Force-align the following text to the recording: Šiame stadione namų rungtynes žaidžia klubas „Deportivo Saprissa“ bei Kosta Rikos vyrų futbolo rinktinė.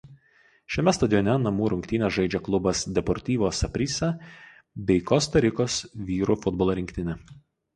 Šiame 0.75 0.93
stadione 0.97 1.33
namų 1.43 1.67
rungtynes 1.73 2.15
žaidžia 2.15 2.41
klubas 2.47 2.81
„Deportivo 2.95 3.51
Saprissa“ 3.59 4.09
bei 4.89 5.05
Kosta 5.13 5.45
Rikos 5.47 5.77
vyrų 6.09 6.39
futbolo 6.49 6.79
rinktinė. 6.83 7.21